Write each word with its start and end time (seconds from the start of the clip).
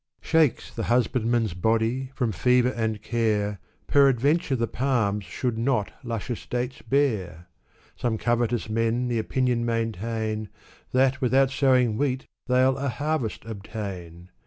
Shakes 0.23 0.73
the 0.73 0.85
husbandman's 0.89 1.53
body, 1.53 2.09
from 2.15 2.31
fever 2.31 2.69
and 2.69 3.03
care, 3.03 3.59
Peradventure 3.85 4.55
the 4.55 4.65
palms 4.65 5.25
should 5.25 5.59
not 5.59 5.91
luscious 6.03 6.47
dates 6.47 6.81
bear. 6.81 7.49
Some 7.95 8.17
covetous 8.17 8.67
men 8.67 9.09
the 9.09 9.19
opinion 9.19 9.63
maintain, 9.63 10.49
That, 10.91 11.21
without 11.21 11.51
sowing 11.51 11.97
wheat, 11.99 12.25
they'll 12.47 12.77
a 12.79 12.89
harvest 12.89 13.45
obtain 13.45 14.29